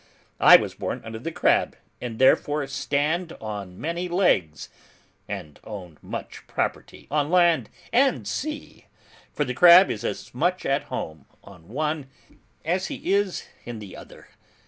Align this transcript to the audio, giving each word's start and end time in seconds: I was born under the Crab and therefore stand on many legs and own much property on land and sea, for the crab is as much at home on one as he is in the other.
I 0.39 0.55
was 0.55 0.73
born 0.73 1.03
under 1.05 1.19
the 1.19 1.31
Crab 1.31 1.75
and 2.01 2.17
therefore 2.17 2.65
stand 2.65 3.33
on 3.33 3.79
many 3.79 4.09
legs 4.09 4.67
and 5.27 5.59
own 5.63 5.99
much 6.01 6.47
property 6.47 7.05
on 7.11 7.29
land 7.29 7.69
and 7.93 8.27
sea, 8.27 8.87
for 9.31 9.45
the 9.45 9.53
crab 9.53 9.91
is 9.91 10.03
as 10.03 10.33
much 10.33 10.65
at 10.65 10.85
home 10.85 11.27
on 11.43 11.67
one 11.67 12.07
as 12.65 12.87
he 12.87 13.13
is 13.13 13.47
in 13.63 13.77
the 13.77 13.95
other. 13.95 14.29